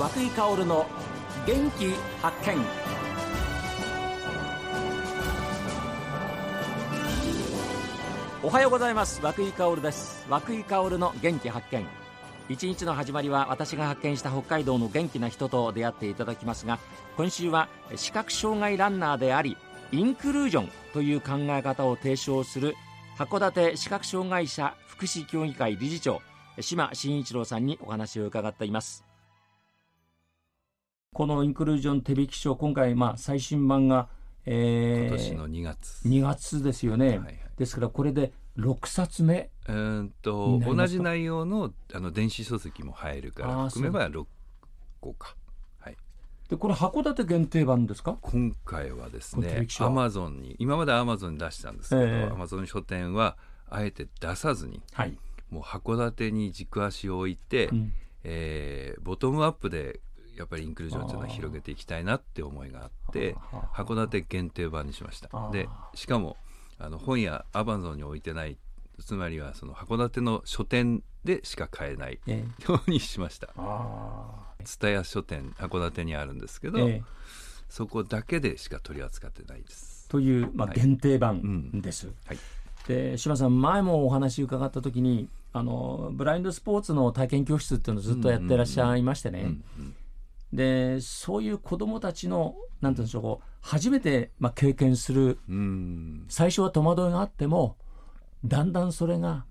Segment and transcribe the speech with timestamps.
[0.00, 0.86] 和井薫の
[1.46, 1.90] 元気
[2.22, 2.56] 発見。
[8.42, 9.20] おはようございます。
[9.22, 10.26] 和井薫です。
[10.30, 11.84] 和井薫の元気発見。
[12.48, 16.78] 一日の始まりは私が発見した北海道の元気な人と出会っていただきますが
[17.18, 19.58] 今週は視覚障害ランナーであり
[19.92, 22.74] インクルージョンという考え方を提唱する
[23.18, 26.22] 函館視覚障害者福祉協議会理事長
[26.58, 29.09] 島真一郎さんにお話を伺っています。
[31.12, 34.08] このインクルージョン手引き書今回まあ最新版が、
[34.46, 36.08] えー、今年の2月。
[36.08, 44.24] 2月ですよね、はいはい、ですからこれで6冊目うんと同じ内容のあの電子書籍も入るから含めば6
[45.00, 45.34] 個か。
[45.80, 45.96] はい。
[46.48, 48.16] でこれ函館限定版ですか？
[48.20, 53.36] 今回はですねアマゾンに今までアマゾンに出したんですけど、えー、アマゾン書店は
[53.68, 55.18] あえて出さずに、はい、
[55.50, 60.00] もう函館に軸足を置いて、うん、えー、ボトムアップで
[60.40, 63.36] やっぱりインクルージョンというのは広げていきたいなって思いがあって
[63.74, 65.50] 函館限定版にしました。
[65.52, 66.36] でしかも
[66.78, 68.56] あの本屋アマゾンに置いてない
[69.04, 72.18] つまりはその函館の書店でしか買えない
[72.66, 73.48] ようにしました。
[74.64, 77.02] 蔦屋書店函館にあるんですけど、え
[77.68, 80.08] そこだけでしか取り扱ってないです。
[80.08, 82.38] という、まあ、限定版です、はい、はい、
[82.88, 89.54] で島さん前もお話伺った時にあのブラインドスポーツの体験教室っていうのをずっとやってらっしゃいましてね、
[90.52, 95.38] でそういう子どもたちのなんていうんでしょうこう初めて、まあ、経験する、
[96.28, 97.76] 最初は戸惑いがあっても
[98.44, 99.44] だんだんそれが、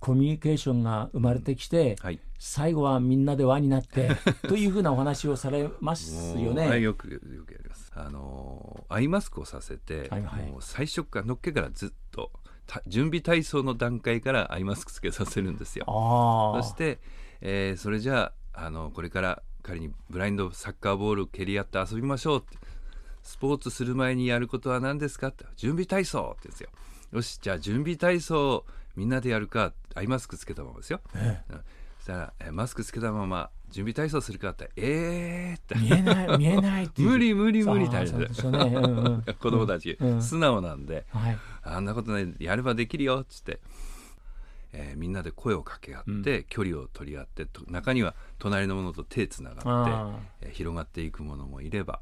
[0.00, 4.10] コミュニケーションが生まれてきて、はい、最後はみんなで輪になって
[4.48, 6.80] というふうなお話をされますよね。
[6.80, 7.92] よくよくやります。
[7.94, 12.32] あのアイマスクをさせて、はいはい、もう最初からのっけからずっと
[12.88, 15.84] 準備体操の段階からアイマスクつけさせるんですよ。
[15.86, 17.00] そして、
[17.40, 22.58] えー、それじゃああのこれから仮にブラインドサッカーボール蹴り合って遊びましょうって。
[23.22, 25.44] スポーツする前にやることは何ですかって。
[25.56, 26.68] 準備体操って言うんですよ。
[27.12, 28.64] よしじゃあ準備体操
[28.96, 29.72] みんなでやるか。
[29.94, 31.54] アイマスクつけたままですよ、ええ、
[31.98, 34.70] そしたら、えマスクつけたまま準備体操するかって。
[34.76, 35.74] ええー、って。
[35.74, 38.58] 見えない見えない 無理無理無理って言われて、ね。
[38.74, 43.60] うんうん、 子供たち、うん、素直なんで、はい、あんなことないやればできるよっつって
[44.72, 52.00] えー、みんなで声を掛け合って、うん、距離を取り合って中には隣のものと手つながって、えー、広がっていくものもいれば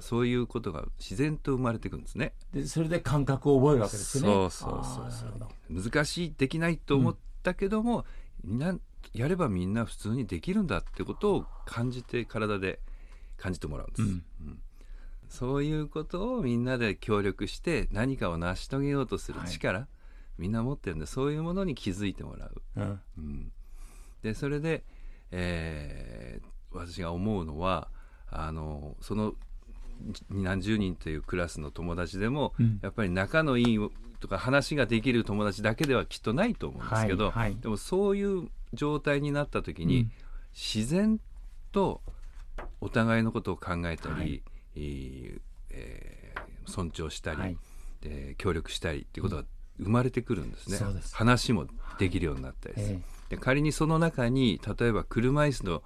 [0.00, 2.34] そういうことが自然と生まれていくんですね。
[2.52, 4.26] でそれで感覚を覚えるわけですね。
[4.26, 5.90] そうそうそうそう。
[5.90, 8.04] 難しいできないと思ったけども、
[8.44, 8.78] うんな
[9.14, 12.80] やればみんな普通にできるんだってことを感じて体で
[13.38, 14.02] 感じてもらうんです。
[14.02, 14.58] うん、うん、
[15.28, 19.88] そういうことをみんなで協力して何かを成し遂げようとする力、はい
[20.38, 22.62] みんな持ってるんでそういうものに気づいてもらう。
[22.76, 23.52] うん、うん、
[24.22, 24.84] でそれで、
[25.30, 27.88] えー、私が思うのは
[28.30, 29.34] あのその
[30.30, 33.78] 何十人というクラスの友達でも、うん、やっぱり仲のいい
[34.20, 40.12] とか話ができる友達だけではきっとないと思うんですけど、はいはい、でもそういう状態になった時に、うん、
[40.54, 41.20] 自然
[41.72, 42.00] と
[42.80, 44.42] お互いのことを考えたり、はい、
[45.70, 47.56] えー、尊重したり、はい、
[48.00, 49.44] で協力したりっていうことが
[49.80, 50.78] 生まれてくるんですね。
[51.12, 51.66] 話も
[51.98, 55.82] できるようになったりする、はいで仮にその中に例えば車椅子の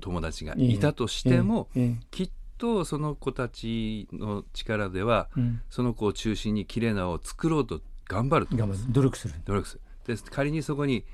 [0.00, 1.68] 友達がいたとしても、
[2.10, 8.56] きっとその子たちの力では、うん、その子を中心に綺麗なを作ろうと頑張ると。
[8.56, 9.34] 努力する。
[9.44, 10.16] 努力する。
[10.16, 11.04] で仮にそこに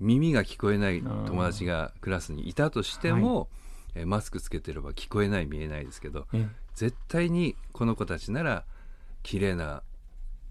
[0.00, 3.40] 耳が聞こえない友達がクラスにいたとしても、
[3.94, 6.26] はい、えマスクつけてれば聞こえない見えないですけど、
[6.74, 8.64] 絶対にこの子たちなら
[9.22, 9.82] 綺麗な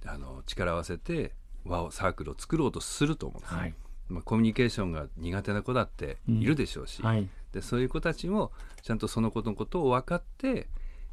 [0.07, 1.34] あの力を合わせて
[1.66, 3.73] 輪をサークルを作ろうとすると思うんです、はい、
[4.09, 8.51] まあ、コミュニケーションが苦手な子だっているでしょうし、うんはい、でそういう子たちも
[8.81, 10.67] ちゃんとその子のことを分かって、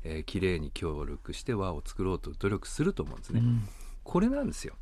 [0.04, 3.41] えー、きれいに協力して輪を作ろうと努力すると思うんですね。
[3.41, 3.69] うん、
[4.04, 4.74] これなんですよ。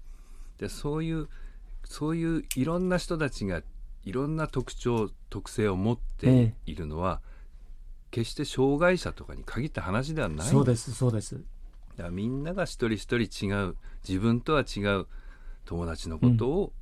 [0.59, 1.29] でそういう
[1.85, 3.63] そういういろんな人たちが
[4.05, 10.47] いろんな特徴特性を持っているのは、ええ、決して障害者とかに限った話ではない。
[10.47, 11.41] そうですそうです
[11.97, 15.07] だからみんなが一人一人違う自分とは違う
[15.65, 16.73] 友達のことを、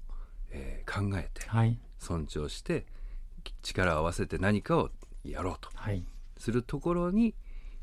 [0.53, 2.87] うん、えー、考えて、はい、尊重して
[3.63, 4.91] 力を合わせて何かを
[5.25, 6.05] やろうと、はい、
[6.39, 7.35] するところに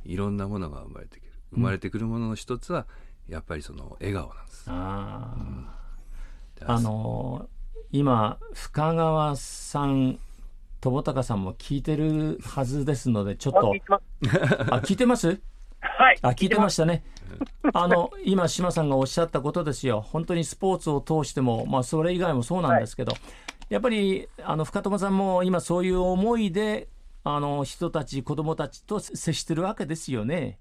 [0.06, 1.28] いろんなものが生まれてくる。
[1.54, 2.88] 生まれてくるものの一つは、
[3.28, 4.64] やっぱりその笑顔なんです。
[4.68, 10.20] あ,、うん、あのー、今深川さん
[10.82, 13.74] 友高さんも聞いてるはずですのでちょっと。
[13.90, 15.40] あ聞いてます？
[15.82, 16.20] はい。
[16.22, 17.04] あ、聞いてましたね。
[17.74, 20.02] あの、今、島さんがおっしゃったことですよ。
[20.02, 23.22] 本当にスポーツを通しても、まあ、それ以外もそうなんですけど、はい、
[23.70, 26.88] やっぱり、あの、深友さんも今そういう思いで、
[27.24, 30.60] あの人たち、子供たちと接してるわけですよね。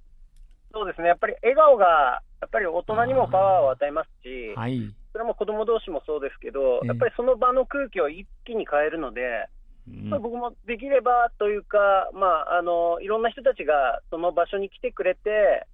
[0.73, 9.49] そうですね、やっぱり笑顔が、やっぱり大人にもパワーを与えますし、はい、それも子供同士もそうですけど、やっぱりその場の空気を一気に変えるので、
[9.89, 11.79] うん、僕もできればというか、
[12.13, 15.67] まあ、あのいろんな人たちがその場所に来てくれて、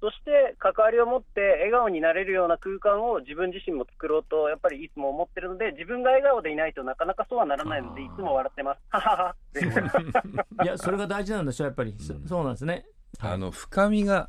[0.00, 8.80] そして関わりを持って笑顔になれるような空間を自分自身も作ろうと、やっぱりいつも思ってるので、自分が笑顔でいないとなかなかそうはならないので、いつも笑ってます。
[10.62, 12.86] いや、それが大事なんでしょ、やっぱり、うん、そうなんですね。
[13.20, 14.28] あの深みが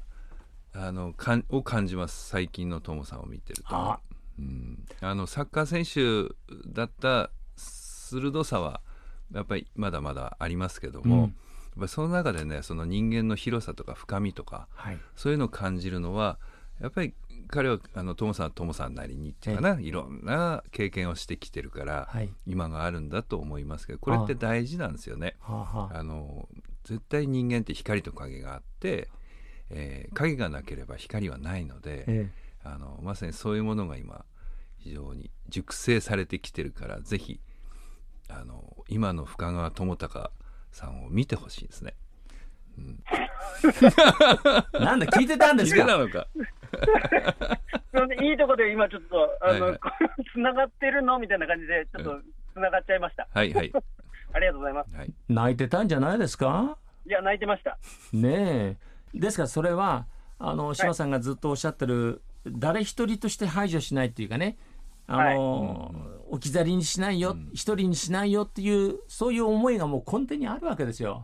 [0.73, 3.69] あのかんを感じます、最近のトモさんを見てると。
[3.75, 3.99] あ。
[4.39, 6.33] うん、あのサッカー選手
[6.71, 8.81] だった鋭さは
[9.33, 11.31] やっぱりまだまだありますけども、うん、やっ
[11.81, 16.39] ぱその中でねその人間の広さとか深みとか、はい、そういうのを感じるのは
[16.81, 17.13] やっぱり
[17.47, 25.35] 彼はあのトモさんはトモさんなりにっていうかな、いろんな経験をしてきてるから、はい、今があるんだと思いますけどこれって大事なんですよね。
[25.41, 26.47] あの
[26.83, 29.09] 絶対人間って光と影があって、
[29.71, 32.29] えー、影がなければ光はないので、え。
[32.63, 34.25] あのまさにそういうものが今
[34.77, 37.39] 非常に熟成されてきてるからぜひ
[38.29, 40.29] あの今の深川智隆
[40.71, 41.95] さんを見てほしいですね。
[42.77, 43.03] うん、
[44.79, 45.85] なんだ聞いてたんですか？
[45.85, 46.27] なのか。
[48.21, 49.79] いいとこで今ちょっとあの、はいはい、
[50.33, 51.19] つながってるの？
[51.19, 52.21] みたいな感じでちょっと
[52.53, 53.27] つながっちゃいました。
[53.33, 53.71] はいはい。
[54.31, 54.95] ありがとうございます。
[54.95, 56.77] はい、泣いてたんじゃないですか？
[57.05, 57.77] いや泣いてました。
[58.13, 58.77] ねえ。
[59.15, 60.05] ですからそれは
[60.37, 64.57] あの島さんがずっとおっしゃってる、はい、誰一人として排除しないっていうかね。
[65.09, 71.23] あの、はい、置き去りにしないよ、一、人にしないよっていうそういう思いがもう根底にあるわけですよ。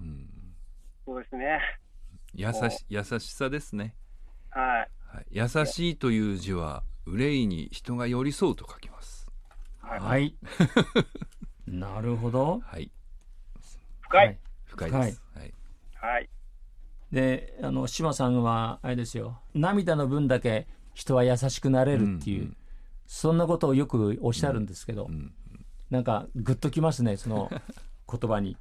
[1.06, 1.60] そうですね。
[2.34, 3.96] 優し優しさですね。
[4.50, 4.90] はい。
[5.16, 9.32] はい、優しいという字は憂いに人が寄り添うと書きます。
[9.82, 10.36] はい。
[11.68, 12.60] なるほど。
[12.66, 12.92] はい。
[14.02, 14.38] 深い。
[14.66, 15.24] 深いです。
[15.36, 15.54] はい。
[15.94, 16.30] はい。
[17.12, 19.40] で、あの島さんはあれですよ。
[19.54, 22.40] 涙の分だけ人は優しくなれるっていう。
[22.40, 22.58] うんうん
[23.08, 25.34] そんなことをよくおっしゃるんですけど、うんうん、
[25.90, 27.50] なんかグッときますねその
[28.12, 28.58] 言葉に。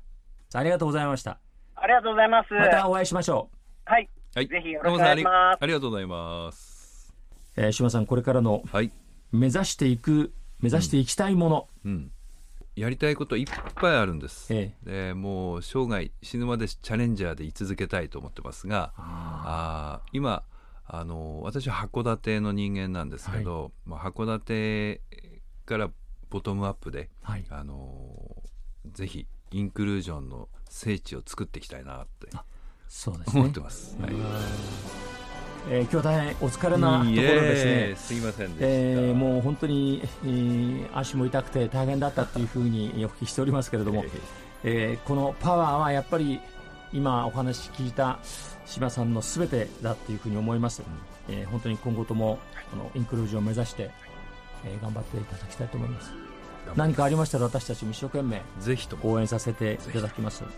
[0.53, 1.39] ありがとうございました。
[1.75, 2.55] ありがとうございます。
[2.55, 3.57] またお会いしましょう。
[3.87, 5.63] はい、はい、ぜひよろしくお願いします。
[5.63, 7.13] ありがとうございます、
[7.57, 8.63] えー、島さんこれからの
[9.33, 12.13] 目指していく、目指していきたいもの、うん、うん。
[12.77, 13.47] やりたいこといっ
[13.77, 20.43] ぱいあるんです、ええ、でもう生涯死ぬまでチャレンジャーで居続けたいと思ってますがあ今
[20.87, 25.01] あの私は函館の人間なんですけど、はい、まあ、函館
[25.65, 25.91] から
[26.31, 28.43] ボトムアップで、はい、あの
[28.93, 32.29] ぜひインクルージョンの聖地を作っていきたいなって
[32.89, 33.97] そうです、ね、思ってます。
[34.01, 34.13] はい。
[35.71, 37.95] えー、今日大変お疲れなところですね。
[37.97, 44.05] すいませんえー、もう本当に、えー、足も痛くて大変だったというふうにお聞きしておりますけれども、
[44.63, 46.41] えー、このパワーはやっぱり
[46.95, 48.21] 今お話聞いた
[48.67, 50.83] 柴さんのすべてだっていうふうに思います、
[51.29, 52.39] うん、えー、本当に今後とも
[52.71, 53.91] このインクルージョンを目指して、
[54.65, 56.13] えー、頑張っていただきたいと思います。
[56.77, 60.53] 何かありましたら私たちも一生懸命ぜひと応援させていただきます、はい、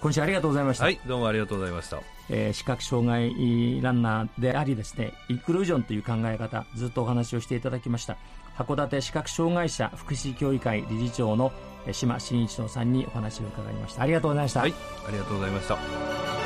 [0.00, 0.84] 今週ありがとうございました。
[0.84, 2.00] はいどうもありがとうございました、
[2.30, 8.16] えー、視覚障害ランナーでありですねインクルージョンという考え方ずっとお話をしていただきました
[8.56, 11.52] 函館視覚障害者福祉協議会理事長の
[11.90, 14.02] 島新一郎さんにお話を伺いました。
[14.02, 14.74] ありがとうございました、はい、
[15.08, 16.41] ありがとうございました。